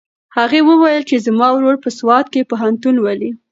هغې 0.37 0.59
وویل 0.69 1.03
چې 1.09 1.23
زما 1.25 1.47
ورور 1.53 1.75
په 1.83 1.89
سوات 1.99 2.25
کې 2.33 2.47
پوهنتون 2.49 2.93
لولي. 2.99 3.31